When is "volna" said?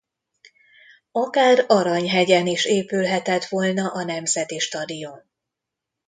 3.45-3.87